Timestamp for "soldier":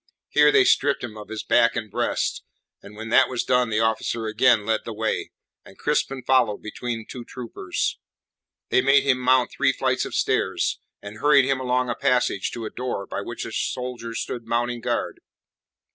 13.51-14.15